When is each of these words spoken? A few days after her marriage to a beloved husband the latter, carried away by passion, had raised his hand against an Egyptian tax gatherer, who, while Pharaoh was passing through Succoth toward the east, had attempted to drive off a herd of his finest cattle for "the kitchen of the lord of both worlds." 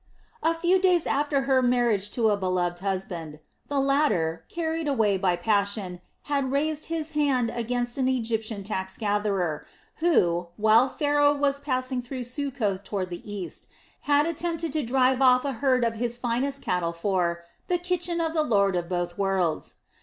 A 0.41 0.55
few 0.55 0.79
days 0.81 1.05
after 1.05 1.41
her 1.41 1.61
marriage 1.61 2.09
to 2.13 2.29
a 2.31 2.35
beloved 2.35 2.79
husband 2.79 3.37
the 3.67 3.79
latter, 3.79 4.45
carried 4.49 4.87
away 4.87 5.15
by 5.15 5.35
passion, 5.35 6.01
had 6.23 6.51
raised 6.51 6.85
his 6.85 7.11
hand 7.11 7.51
against 7.53 7.99
an 7.99 8.07
Egyptian 8.07 8.63
tax 8.63 8.97
gatherer, 8.97 9.63
who, 9.97 10.47
while 10.57 10.89
Pharaoh 10.89 11.35
was 11.35 11.59
passing 11.59 12.01
through 12.01 12.23
Succoth 12.23 12.83
toward 12.83 13.11
the 13.11 13.31
east, 13.31 13.67
had 14.01 14.25
attempted 14.25 14.73
to 14.73 14.81
drive 14.81 15.21
off 15.21 15.45
a 15.45 15.53
herd 15.53 15.83
of 15.85 15.93
his 15.93 16.17
finest 16.17 16.63
cattle 16.63 16.93
for 16.93 17.43
"the 17.67 17.77
kitchen 17.77 18.19
of 18.19 18.33
the 18.33 18.41
lord 18.41 18.75
of 18.75 18.89
both 18.89 19.19
worlds." 19.19 19.81